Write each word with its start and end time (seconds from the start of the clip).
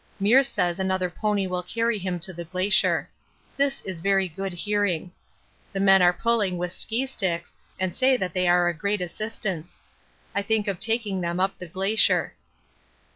Meares 0.19 0.47
says 0.47 0.79
another 0.79 1.11
pony 1.11 1.45
will 1.45 1.61
carry 1.61 1.99
him 1.99 2.19
to 2.19 2.33
the 2.33 2.43
Glacier. 2.43 3.07
This 3.55 3.81
is 3.81 3.99
very 3.99 4.27
good 4.27 4.51
hearing. 4.51 5.11
The 5.73 5.79
men 5.79 6.01
are 6.01 6.11
pulling 6.11 6.57
with 6.57 6.71
ski 6.73 7.05
sticks 7.05 7.53
and 7.79 7.95
say 7.95 8.17
that 8.17 8.33
they 8.33 8.47
are 8.47 8.67
a 8.67 8.73
great 8.73 9.01
assistance. 9.01 9.83
I 10.33 10.41
think 10.41 10.67
of 10.67 10.79
taking 10.79 11.21
them 11.21 11.39
up 11.39 11.55
the 11.59 11.67
Glacier. 11.67 12.33